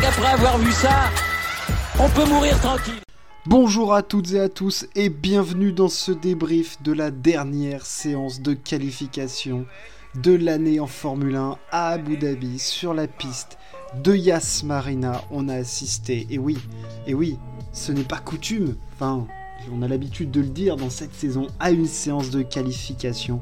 [0.00, 1.10] qu'après avoir vu ça,
[1.98, 3.00] on peut mourir tranquille.
[3.46, 8.40] Bonjour à toutes et à tous et bienvenue dans ce débrief de la dernière séance
[8.40, 9.66] de qualification
[10.14, 13.58] de l'année en Formule 1 à Abu Dhabi sur la piste
[14.02, 15.22] de Yas Marina.
[15.30, 16.56] On a assisté, et oui,
[17.06, 17.38] et oui,
[17.72, 19.26] ce n'est pas coutume, enfin,
[19.72, 23.40] on a l'habitude de le dire dans cette saison, à une séance de qualification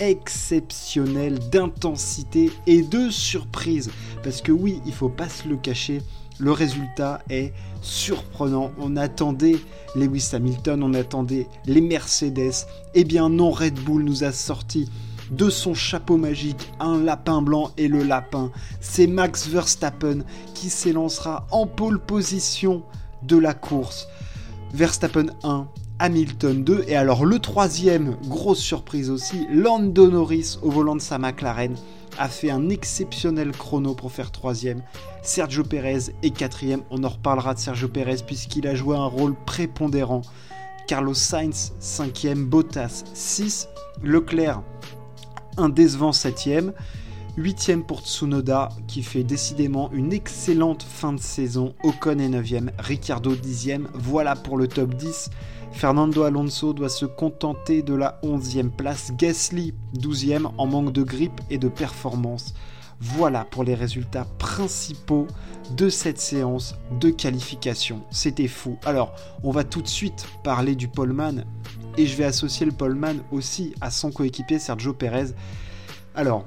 [0.00, 3.90] exceptionnelle d'intensité et de surprise.
[4.22, 6.02] Parce que oui, il faut pas se le cacher,
[6.38, 7.52] le résultat est
[7.82, 8.70] surprenant.
[8.78, 9.56] On attendait
[9.96, 12.66] Lewis Hamilton, on attendait les Mercedes.
[12.94, 14.88] Eh bien non, Red Bull nous a sorti
[15.30, 20.20] de son chapeau magique un lapin blanc et le lapin, c'est Max Verstappen
[20.54, 22.82] qui s'élancera en pole position
[23.22, 24.08] de la course.
[24.72, 30.96] Verstappen 1, Hamilton 2 et alors le troisième, grosse surprise aussi, Lando Norris au volant
[30.96, 31.74] de sa McLaren
[32.18, 34.82] a fait un exceptionnel chrono pour faire troisième.
[35.22, 36.82] Sergio Perez est quatrième.
[36.90, 40.22] On en reparlera de Sergio Perez puisqu'il a joué un rôle prépondérant.
[40.86, 43.68] Carlos Sainz cinquième, Bottas 6,
[44.02, 44.62] Leclerc
[45.58, 46.72] un décevant septième.
[47.38, 51.72] Huitième pour Tsunoda qui fait décidément une excellente fin de saison.
[51.84, 53.86] Ocon est 9ème, Ricciardo 10ème.
[53.94, 55.30] Voilà pour le top 10.
[55.70, 59.12] Fernando Alonso doit se contenter de la 11e place.
[59.16, 62.54] Gasly 12ème en manque de grippe et de performance.
[62.98, 65.28] Voilà pour les résultats principaux
[65.76, 68.02] de cette séance de qualification.
[68.10, 68.78] C'était fou.
[68.84, 71.44] Alors, on va tout de suite parler du poleman
[71.96, 75.34] et je vais associer le poleman aussi à son coéquipier Sergio Perez.
[76.16, 76.44] Alors,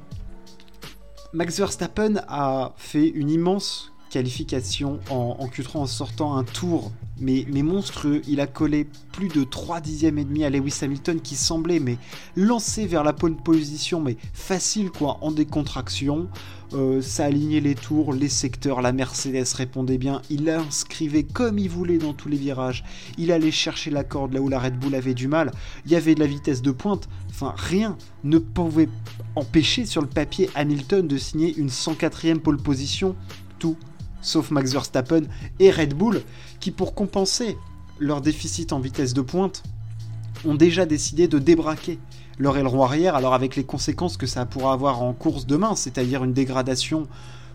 [1.33, 6.91] Max Verstappen a fait une immense qualification en, Q3 en sortant un tour.
[7.19, 8.21] Mais, mais, monstrueux.
[8.27, 11.97] Il a collé plus de 3 dixièmes et demi à Lewis Hamilton qui semblait mais
[12.35, 16.27] lancé vers la pole position mais facile quoi en décontraction.
[16.73, 21.69] Euh, ça alignait les tours, les secteurs, la Mercedes répondait bien, il inscrivait comme il
[21.69, 22.85] voulait dans tous les virages,
[23.17, 25.51] il allait chercher la corde là où la Red Bull avait du mal,
[25.85, 28.87] il y avait de la vitesse de pointe, enfin rien ne pouvait
[29.35, 33.17] empêcher sur le papier Hamilton de signer une 104e pole position,
[33.59, 33.75] tout
[34.21, 35.23] sauf Max Verstappen
[35.59, 36.21] et Red Bull,
[36.59, 37.57] qui pour compenser
[37.99, 39.63] leur déficit en vitesse de pointe,
[40.45, 41.99] ont déjà décidé de débraquer
[42.39, 46.23] leur aileron arrière, alors avec les conséquences que ça pourra avoir en course demain, c'est-à-dire
[46.23, 47.07] une dégradation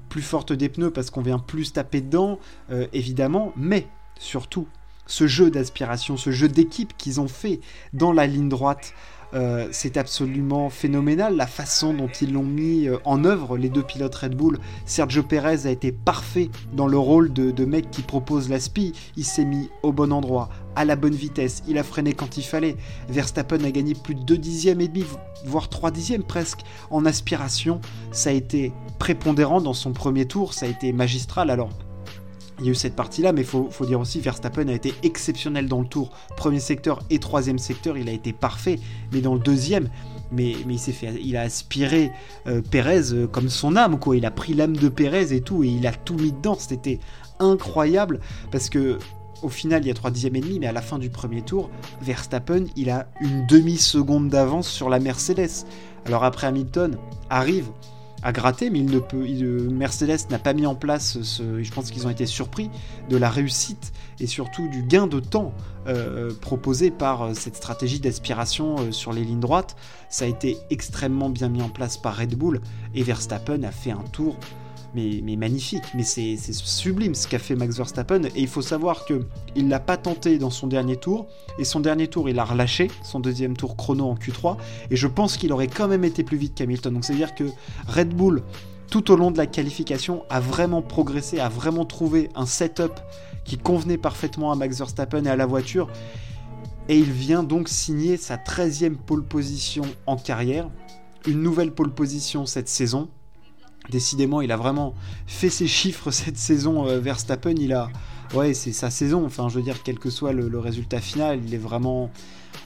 [0.09, 2.39] plus forte des pneus parce qu'on vient plus taper dedans,
[2.71, 3.89] euh, évidemment, mais
[4.19, 4.69] surtout
[5.07, 7.61] ce jeu d'aspiration, ce jeu d'équipe qu'ils ont fait
[7.93, 8.93] dans la ligne droite
[9.37, 13.83] euh, c'est absolument phénoménal la façon dont ils l'ont mis euh, en œuvre, les deux
[13.83, 14.59] pilotes Red Bull.
[14.87, 18.95] Sergio Perez a été parfait dans le rôle de, mec qui propose la spi.
[19.17, 22.45] Il s'est mis au bon endroit, à la bonne vitesse, il a freiné quand il
[22.45, 22.77] fallait.
[23.11, 25.05] Verstappen a gagné plus de 2 dixièmes et demi,
[25.45, 26.61] voire 3 dixièmes presque
[26.91, 27.81] en aspiration.
[28.13, 31.51] Ça a été prépondérant dans son premier tour, ça a été magistral.
[31.51, 31.69] Alors
[32.59, 35.69] il y a eu cette partie-là, mais il faut, dire aussi Verstappen a été exceptionnel
[35.69, 36.11] dans le tour.
[36.37, 38.79] Premier secteur et troisième secteur, il a été parfait.
[39.13, 39.89] Mais dans le deuxième,
[40.33, 42.11] mais, il s'est fait, il a aspiré
[42.47, 44.17] euh, Pérez euh, comme son âme, quoi.
[44.17, 46.57] Il a pris l'âme de Pérez et tout, et il a tout mis dedans.
[46.59, 46.99] C'était
[47.39, 48.99] incroyable parce que
[49.43, 51.43] au final, il y a trois dixièmes et demi, mais à la fin du premier
[51.43, 55.67] tour, Verstappen, il a une demi-seconde d'avance sur la Mercedes.
[56.07, 56.97] Alors après Hamilton
[57.29, 57.67] arrive,
[58.23, 59.27] à gratter, mais il ne peut,
[59.71, 62.71] Mercedes n'a pas mis en place ce, je pense qu'ils ont été surpris
[63.09, 65.53] de la réussite et surtout du gain de temps
[65.87, 69.77] euh, proposé par euh, cette stratégie d'aspiration euh, sur les lignes droites.
[70.09, 72.61] Ça a été extrêmement bien mis en place par Red Bull
[72.95, 74.37] et Verstappen a fait un tour
[74.97, 75.85] mais, magnifique.
[75.95, 78.25] Mais c'est sublime ce qu'a fait Max Verstappen.
[78.25, 81.27] Et il faut savoir que il l'a pas tenté dans son dernier tour.
[81.59, 84.57] Et son dernier tour, il a relâché son deuxième tour chrono en Q3.
[84.91, 86.95] Et je pense qu'il aurait quand même été plus vite qu'Hamilton.
[86.95, 87.45] Donc c'est-à-dire que
[87.87, 88.43] Red Bull,
[88.91, 92.93] tout au long de la qualification, a vraiment progressé, a vraiment trouvé un setup
[93.45, 95.89] qui convenait parfaitement à Max Verstappen et à la voiture.
[96.89, 100.71] Et il vient donc signer sa 13e pole position en carrière.
[101.27, 103.09] Une nouvelle pole position cette saison.
[103.91, 104.95] Décidément, il a vraiment
[105.27, 106.87] fait ses chiffres cette saison.
[106.87, 107.91] Euh, Verstappen, il a.
[108.35, 109.25] Ouais, c'est sa saison.
[109.25, 112.11] Enfin, je veux dire, quel que soit le, résultat final, il est vraiment.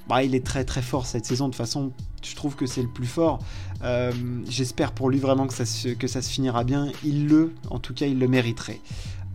[0.08, 1.46] Bah, il est très très fort cette saison.
[1.46, 3.40] De toute façon, je trouve que c'est le plus fort.
[3.82, 4.12] Euh,
[4.48, 6.88] j'espère pour lui vraiment que ça, se, finira bien.
[7.04, 8.80] Il le, en tout cas, il le mériterait.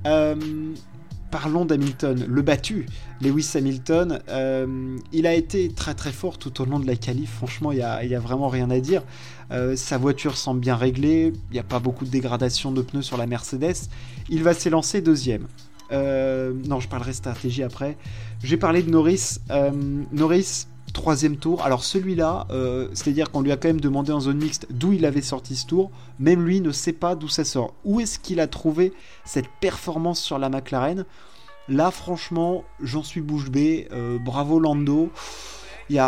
[0.06, 0.36] Euh,
[1.36, 2.86] parlons d'Hamilton, le battu,
[3.20, 4.22] Lewis Hamilton.
[4.30, 7.80] Euh, il a été très très fort tout au long de la qualif, franchement, il
[7.80, 9.04] n'y a, vraiment rien à dire.
[9.52, 13.02] Euh, sa voiture semble bien réglée, il n'y a pas beaucoup de dégradation de pneus
[13.02, 13.76] sur la Mercedes.
[14.30, 15.48] Il va s'élancer deuxième.
[15.92, 17.98] Euh, non, je parlerai stratégie après.
[18.42, 19.40] J'ai parlé de Norris.
[20.14, 21.63] Norris, troisième tour.
[21.63, 25.06] Alors celui-là, euh, c'est-à-dire qu'on lui a quand même demandé en zone mixte d'où il
[25.06, 25.92] avait sorti ce tour.
[26.19, 27.75] Même lui ne sait pas d'où ça sort.
[27.83, 28.94] Où est-ce qu'il a trouvé
[29.25, 31.06] cette performance sur la McLaren?
[31.68, 33.88] Là, franchement, j'en suis bouche bée.
[33.92, 35.12] Euh, bravo Lando.
[35.89, 36.00] Il y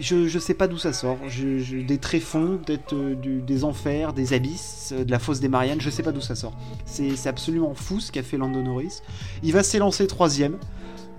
[0.00, 1.18] je ne sais pas d'où ça sort.
[1.28, 5.80] des tréfonds, peut-être euh, des enfers, des abysses, de la fosse des Mariannes.
[5.80, 6.54] Je sais pas d'où ça sort.
[6.86, 9.00] C'est absolument fou ce qu'a fait Lando Norris.
[9.42, 10.58] Il va s'élancer troisième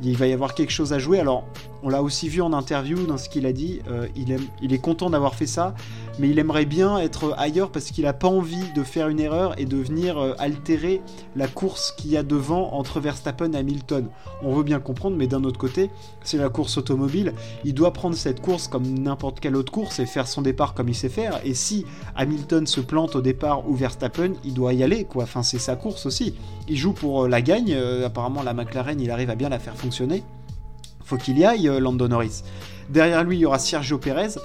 [0.03, 1.19] il va y avoir quelque chose à jouer.
[1.19, 1.45] Alors,
[1.83, 3.81] on l'a aussi vu en interview dans ce qu'il a dit.
[3.87, 5.75] Euh, il, est content d'avoir fait ça,
[6.19, 9.59] mais il aimerait bien être ailleurs parce qu'il n'a pas envie de faire une erreur
[9.59, 11.01] et de venir euh, altérer
[11.35, 14.07] la course qu'il y a devant entre Verstappen et Hamilton.
[14.41, 15.89] On veut bien comprendre, mais d'un autre côté,
[16.23, 17.33] c'est la course automobile.
[17.63, 20.89] Il doit prendre cette course comme n'importe quelle autre course et faire son départ comme
[20.89, 21.39] il sait faire.
[21.43, 21.85] Et si
[22.15, 25.23] Hamilton se plante au départ ou Verstappen, il doit y aller, quoi.
[25.23, 26.35] Enfin, c'est sa course aussi.
[26.67, 27.75] Il joue pour euh, la gagne.
[28.05, 30.23] apparemment, la McLaren, il arrive à bien la faire fonctionner.
[31.05, 32.41] Faut qu'il y aille, euh, Lando Norris.
[32.89, 34.39] Derrière lui, il y aura Sergio Perez.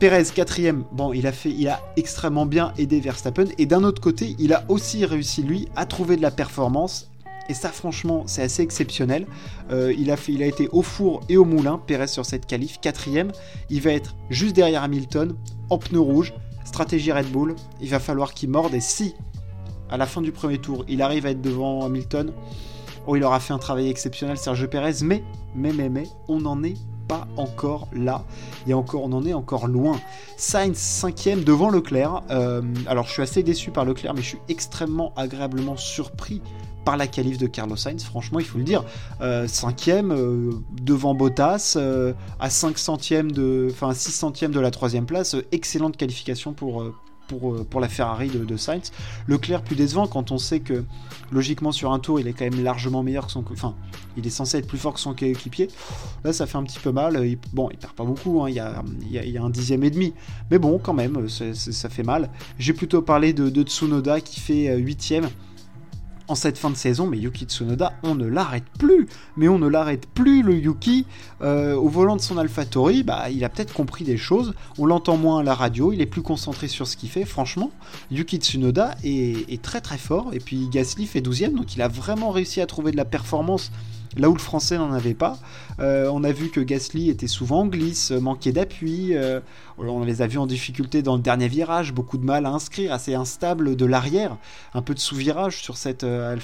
[0.00, 3.44] Perez, quatrième, bon, il a fait, il a extrêmement bien aidé Verstappen.
[3.58, 7.10] Et d'un autre côté, il a aussi réussi, lui, à trouver de la performance.
[7.50, 9.26] Et ça, franchement, c'est assez exceptionnel.
[9.70, 12.46] Euh, il, a fait, il a été au four et au moulin, Perez sur cette
[12.46, 12.80] qualif.
[12.80, 13.30] Quatrième,
[13.68, 15.34] il va être juste derrière Hamilton,
[15.68, 16.32] en pneu rouge.
[16.64, 18.72] Stratégie Red Bull, il va falloir qu'il morde.
[18.72, 19.14] Et si,
[19.90, 22.32] à la fin du premier tour, il arrive à être devant Hamilton,
[23.06, 25.22] Oh, il aura fait un travail exceptionnel, Sergio Pérez, mais,
[25.54, 26.76] mais, mais, mais, on n'en est
[27.36, 28.24] encore là.
[28.66, 30.00] Et encore, on en est encore loin.
[30.36, 32.22] Sainz cinquième devant Leclerc.
[32.30, 36.42] Euh, alors, je suis assez déçu par Leclerc, mais je suis extrêmement agréablement surpris
[36.84, 38.84] par la qualif de Carlos Sainz, franchement, il faut le dire.
[39.20, 41.76] Euh, cinquième euh, devant Bottas,
[42.38, 46.82] à 5 centièmes de, enfin 6 centièmes de la troisième place, excellente qualification pour,
[47.32, 48.92] euh, pour, la Ferrari de, Sainz.
[49.26, 50.84] Leclerc plus décevant quand on sait que
[51.32, 53.74] logiquement sur un tour il est quand même largement meilleur que son enfin
[54.16, 55.68] il est censé être plus fort que son coéquipier.
[56.24, 57.20] Là ça fait un petit peu mal.
[57.52, 58.48] bon il perd pas beaucoup, hein.
[58.48, 60.12] il, y a, il, y a, un dixième et demi,
[60.50, 62.30] mais bon quand même ça fait mal.
[62.58, 65.28] J'ai plutôt parlé de, de Tsunoda qui fait euh, huitième
[66.30, 69.08] en cette fin de saison, mais Yuki Tsunoda, on ne l'arrête plus.
[69.36, 71.04] Mais on ne l'arrête plus, le Yuki.
[71.42, 74.54] Euh, au volant de son AlphaTauri, bah, il a peut-être compris des choses.
[74.78, 77.24] On l'entend moins à la radio, il est plus concentré sur ce qu'il fait.
[77.24, 77.72] Franchement,
[78.12, 80.32] Yuki Tsunoda est, est, très très fort.
[80.32, 83.72] Et puis Gasly fait 12ème, donc il a vraiment réussi à trouver de la performance
[84.16, 85.38] là où le français n'en avait pas.
[85.78, 89.16] Euh, on a vu que Gasly était souvent en glisse, manquait d'appui.
[89.16, 89.40] Euh,
[89.78, 92.92] on les a vus en difficulté dans le dernier virage, beaucoup de mal à inscrire,
[92.92, 94.36] assez instable de l'arrière,
[94.74, 96.36] un peu de sous-virage sur cette euh.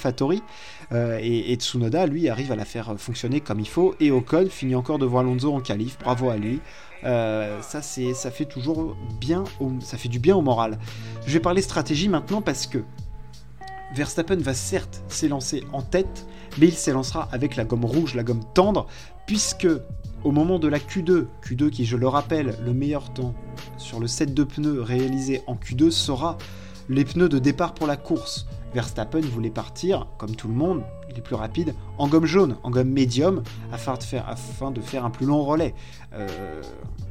[1.20, 3.94] Et, Tsunoda, lui, arrive à la faire fonctionner comme il faut.
[4.00, 5.98] Et Ocon finit encore devant Alonso en qualif.
[6.02, 6.60] Bravo à lui.
[7.02, 9.44] ça, c'est, ça fait toujours bien,
[9.80, 10.78] ça fait du bien au moral.
[11.26, 12.78] Je vais parler stratégie maintenant parce que
[13.94, 16.26] Verstappen va certes s'élancer en tête,
[16.58, 18.86] mais il s'élancera avec la gomme rouge, la gomme tendre,
[19.26, 19.68] puisque
[20.24, 23.34] au moment de la Q2, Q2 qui je le rappelle, le meilleur temps
[23.76, 26.36] sur le set de pneus réalisé en Q2 sera
[26.88, 28.46] les pneus de départ pour la course.
[28.74, 32.70] Verstappen voulait partir, comme tout le monde, il est plus rapide, en gomme jaune, en
[32.70, 33.42] gomme médium,
[33.72, 35.74] afin de faire, afin de faire un plus long relais.
[36.14, 36.62] Euh,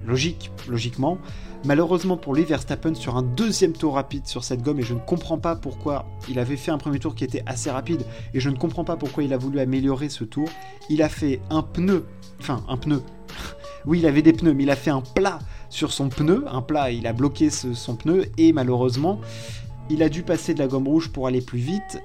[0.05, 1.17] logique, logiquement.
[1.63, 4.99] Malheureusement pour lui, Verstappen sur un deuxième tour rapide sur cette gomme, et je ne
[4.99, 8.49] comprends pas pourquoi il avait fait un premier tour qui était assez rapide, et je
[8.49, 10.47] ne comprends pas pourquoi il a voulu améliorer ce tour.
[10.89, 12.05] Il a fait un pneu,
[12.39, 13.01] enfin un pneu.
[13.85, 16.61] oui, il avait des pneus, mais il a fait un plat sur son pneu, un
[16.61, 19.19] plat, il a bloqué son pneu, et malheureusement,
[19.89, 22.01] il a dû passer de la gomme rouge pour aller plus vite,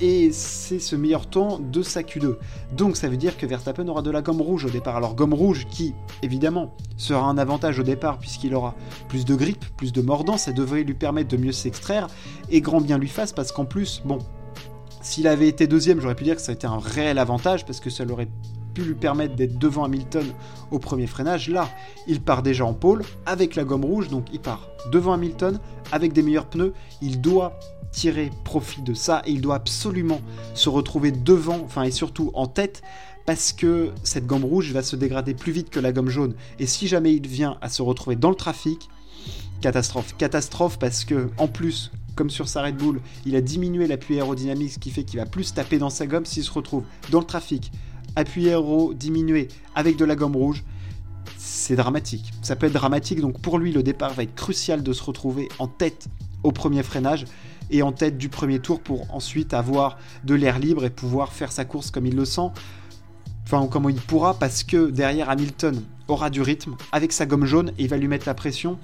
[0.00, 2.36] et c'est ce meilleur temps de sa Q2.
[2.72, 4.96] Donc ça veut dire que Verstappen aura de la gomme rouge au départ.
[4.96, 8.74] Alors gomme rouge qui, évidemment, sera un avantage au départ puisqu'il aura
[9.08, 12.08] plus de grippe, plus de mordant, ça devrait lui permettre de mieux s'extraire,
[12.50, 14.18] et grand bien lui fasse parce qu'en plus, bon,
[15.02, 17.80] s'il avait été deuxième, j'aurais pu dire que ça a été un réel avantage parce
[17.80, 18.28] que ça l'aurait
[18.72, 20.26] pu lui permettre d'être devant Hamilton
[20.70, 21.48] au premier freinage.
[21.48, 21.68] Là,
[22.06, 25.58] il part déjà en pôle avec la gomme rouge, donc il part devant Hamilton
[25.90, 26.72] avec des meilleurs pneus.
[27.00, 27.58] Il doit
[27.92, 30.20] tirer profit de ça et il doit absolument
[30.54, 32.82] se retrouver devant, enfin et surtout en tête
[33.26, 36.34] parce que cette gomme rouge va se dégrader plus vite que la gomme jaune.
[36.58, 38.88] Et si jamais il vient à se retrouver dans le trafic,
[39.60, 40.16] catastrophe.
[40.18, 44.72] Catastrophe parce que, en plus, comme sur sa Red Bull, il a diminué l'appui aérodynamique,
[44.72, 47.26] ce qui fait qu'il va plus taper dans sa gomme s'il se retrouve dans le
[47.26, 47.70] trafic,
[48.16, 50.64] appui aéro diminué avec de la gomme rouge.
[51.36, 52.32] C'est dramatique.
[52.42, 55.48] Ça peut être dramatique, donc pour lui, le départ va être crucial de se retrouver
[55.58, 56.08] en tête
[56.42, 57.24] au premier freinage
[57.70, 61.52] et en tête du premier tour pour ensuite avoir de l'air libre et pouvoir faire
[61.52, 62.50] sa course comme il le sent.
[63.44, 67.70] Enfin, comment il pourra, parce que derrière Hamilton aura du rythme avec sa gomme jaune
[67.78, 68.78] et il va lui mettre la pression.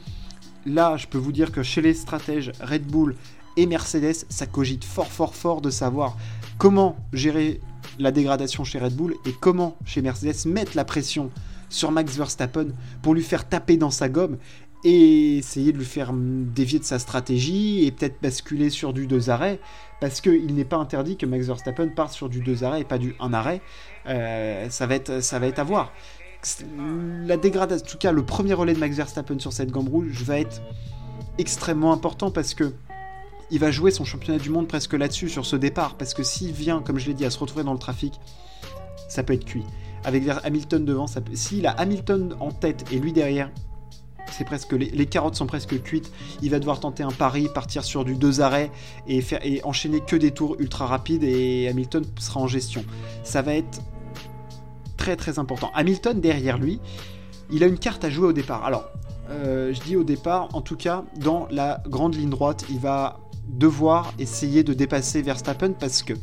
[0.66, 3.14] Là, je peux vous dire que chez les stratèges Red Bull
[3.56, 6.16] et Mercedes, ça cogite fort, fort, fort de savoir
[6.58, 7.60] comment gérer
[7.98, 11.30] la dégradation chez Red Bull et comment chez Mercedes mettre la pression
[11.68, 12.68] sur Max Verstappen
[13.02, 14.38] pour lui faire taper dans sa gomme
[14.84, 19.28] et essayer de lui faire dévier de sa stratégie et peut-être basculer sur du deux
[19.28, 19.58] arrêts
[20.00, 22.98] parce qu'il n'est pas interdit que Max Verstappen parte sur du deux arrêts et pas
[22.98, 23.60] du un arrêt.
[24.06, 25.92] Euh, ça, va être, ça va être à voir.
[27.26, 30.22] La dégradation, en tout cas le premier relais de Max Verstappen sur cette gomme rouge
[30.22, 30.62] va être
[31.38, 32.72] extrêmement important parce que
[33.50, 36.52] il va jouer son championnat du monde presque là-dessus, sur ce départ, parce que s'il
[36.52, 38.20] vient, comme je l'ai dit, à se retrouver dans le trafic,
[39.08, 39.64] ça peut être cuit.
[40.04, 43.50] Avec Hamilton devant, s'il a Hamilton en tête et lui derrière,
[44.30, 46.12] c'est presque les, carottes sont presque cuites.
[46.42, 48.70] Il va devoir tenter un pari, partir sur du deux arrêts
[49.06, 52.84] et, faire, enchaîner que des tours ultra rapides et Hamilton sera en gestion.
[53.24, 53.80] Ça va être
[54.96, 55.70] très très important.
[55.74, 56.80] Hamilton derrière lui,
[57.50, 58.64] il a une carte à jouer au départ.
[58.64, 58.84] Alors,
[59.30, 63.20] euh, je dis au départ, en tout cas, dans la grande ligne droite, il va
[63.48, 66.14] devoir essayer de dépasser Verstappen parce que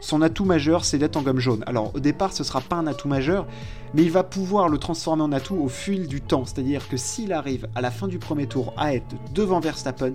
[0.00, 1.64] son atout majeur, c'est d'être en gomme jaune.
[1.66, 3.46] Alors au départ, ce sera pas un atout majeur,
[3.94, 6.44] mais il va pouvoir le transformer en atout au fil du temps.
[6.44, 10.12] C'est-à-dire que s'il arrive à la fin du premier tour à être devant Verstappen,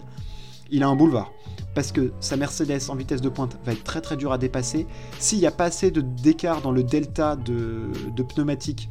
[0.70, 1.32] il a un boulevard.
[1.76, 4.88] Parce que sa Mercedes en vitesse de pointe va être très très dur à dépasser.
[5.20, 8.90] S'il n'y a pas assez d'écart dans le delta de, de pneumatique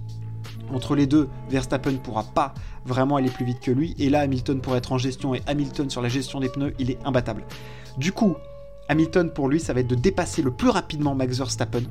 [0.74, 3.94] entre les deux, Verstappen ne pourra pas vraiment aller plus vite que lui.
[3.98, 6.90] Et là, Hamilton pourrait être en gestion et Hamilton sur la gestion des pneus, il
[6.90, 7.44] est imbattable.
[7.96, 8.36] Du coup,
[8.88, 11.82] Hamilton pour lui, ça va être de dépasser le plus rapidement Max Verstappen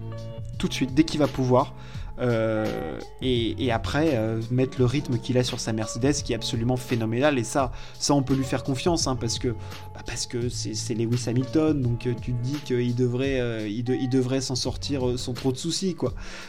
[0.57, 1.73] tout de suite dès qu'il va pouvoir.
[2.21, 6.75] Euh, et, après euh, mettre le rythme qu'il a sur sa Mercedes qui est absolument
[6.75, 9.55] phénoménal et ça ça on peut lui faire confiance hein, parce que
[9.93, 15.53] bah, c'est Lewis Hamilton donc euh, tu te dis qu'il devrait s'en sortir sans trop
[15.53, 15.95] de soucis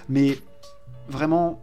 [0.09, 0.39] mais
[1.09, 1.61] vraiment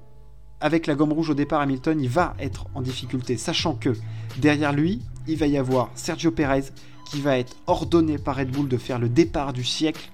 [0.62, 3.94] avec la gomme rouge au départ, Hamilton, il va être en difficulté, sachant que
[4.38, 6.64] derrière lui, il va y avoir Sergio Perez
[7.10, 10.10] qui va être ordonné par Red Bull de faire le départ du siècle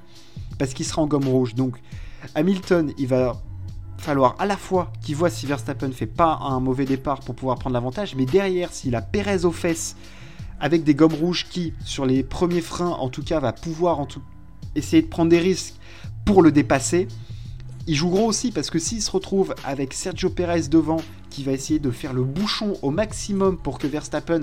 [0.57, 1.55] parce qu'il sera en gomme rouge.
[1.55, 1.77] Donc
[2.35, 3.41] Hamilton, il va
[3.97, 7.57] falloir à la fois qu'il voit si Verstappen fait pas un mauvais départ pour pouvoir
[7.57, 9.95] prendre l'avantage, mais derrière, s'il a Perez aux fesses
[10.59, 14.05] avec des gommes rouges qui, sur les premiers freins, en tout cas, va pouvoir
[14.75, 15.75] essayer de prendre des risques
[16.25, 17.07] pour le dépasser,
[17.87, 21.51] il joue gros aussi parce que s'il se retrouve avec Sergio Perez devant qui va
[21.51, 24.41] essayer de faire le bouchon au maximum pour que Verstappen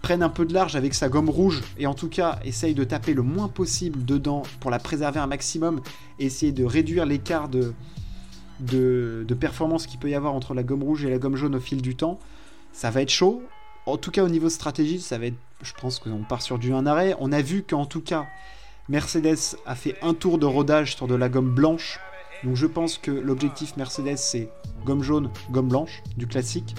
[0.00, 2.82] prenne un peu de large avec sa gomme rouge et en tout cas essaye de
[2.82, 5.80] taper le moins possible dedans pour la préserver un maximum
[6.18, 7.72] et essayer de réduire l'écart de,
[8.58, 11.60] de, performance qu'il peut y avoir entre la gomme rouge et la gomme jaune au
[11.60, 12.18] fil du temps,
[12.72, 13.42] ça va être chaud.
[13.86, 16.72] En tout cas au niveau stratégie, ça va être, je pense qu'on part sur du
[16.72, 17.14] 1 arrêt.
[17.20, 18.26] On a vu qu'en tout cas
[18.88, 22.00] Mercedes a fait un tour de rodage sur de la gomme blanche
[22.44, 24.48] donc je pense que l'objectif Mercedes, c'est
[24.84, 26.74] gomme jaune, gomme blanche, du classique.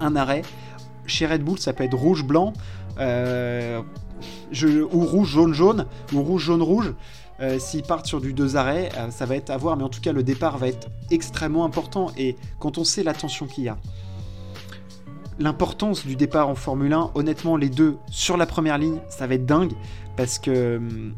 [0.00, 0.42] Un arrêt.
[1.06, 2.52] Chez Red Bull, ça peut être rouge-blanc,
[2.98, 3.80] euh,
[4.92, 6.94] ou rouge-jaune-jaune, ou rouge-jaune-rouge.
[7.40, 9.88] Euh, s'ils partent sur du deux arrêts, euh, ça va être à voir, mais en
[9.88, 12.10] tout cas, le départ va être extrêmement important.
[12.18, 13.78] Et quand on sait l'attention qu'il y a,
[15.38, 19.34] l'importance du départ en Formule 1, honnêtement, les deux sur la première ligne, ça va
[19.34, 19.72] être dingue
[20.16, 21.14] parce que hum,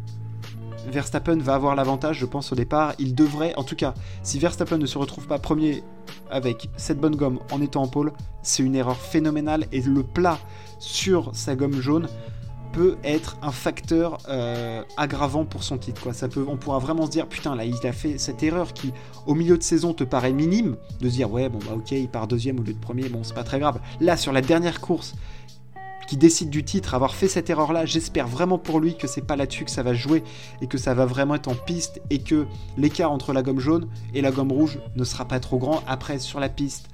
[0.90, 2.94] Verstappen va avoir l'avantage, je pense, au départ.
[2.98, 5.82] Il devrait, en tout cas, si Verstappen ne se retrouve pas premier
[6.30, 10.38] avec cette bonne gomme en étant en pôle, c'est une erreur phénoménale et le plat
[10.78, 12.08] sur sa gomme jaune
[12.72, 16.08] peut être un facteur euh, aggravant pour son titre.
[16.28, 18.92] Peut, on pourra vraiment se dire, putain, là, il a fait cette erreur qui,
[19.26, 22.08] au milieu de saison, te paraît minime, de se dire, ouais, bon, bah ok, il
[22.08, 23.80] part deuxième au lieu de premier, bon, c'est pas très grave.
[24.00, 25.14] Là, sur la dernière course,
[26.10, 29.36] qui décide du titre, avoir fait cette erreur-là, j'espère vraiment pour lui que c'est pas
[29.36, 30.24] là-dessus que ça va jouer
[30.60, 33.86] et que ça va vraiment être en piste et que l'écart entre la gomme jaune
[34.12, 35.84] et la gomme rouge ne sera pas trop grand.
[35.86, 36.88] Après, sur la piste,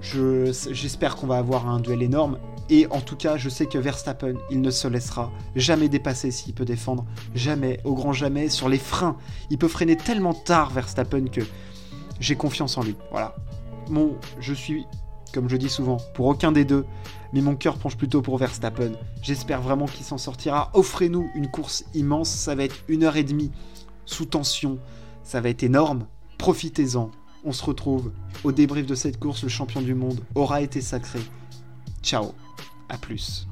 [0.00, 2.38] j'espère qu'on va avoir un duel énorme.
[2.70, 6.54] Et en tout cas, je sais que Verstappen, il ne se laissera jamais dépasser s'il
[6.54, 7.04] peut défendre.
[7.34, 9.16] Jamais, au grand jamais, sur les freins.
[9.50, 11.40] Il peut freiner tellement tard, Verstappen, que
[12.20, 12.94] j'ai confiance en lui.
[13.10, 13.34] Voilà.
[13.90, 14.86] Bon, je suis
[15.36, 16.86] comme je dis souvent, pour aucun des deux,
[17.34, 18.92] mais mon cœur penche plutôt pour Verstappen.
[19.20, 20.70] J'espère vraiment qu'il s'en sortira.
[20.72, 23.52] Offrez-nous une course immense, ça va être une heure et demie
[24.06, 24.78] sous tension,
[25.24, 26.06] ça va être énorme.
[26.38, 27.10] Profitez-en.
[27.44, 28.12] On se retrouve
[28.44, 29.42] au débrief de cette course.
[29.42, 31.20] Le champion du monde aura été sacré.
[32.02, 32.32] Ciao,
[32.88, 33.46] à plus.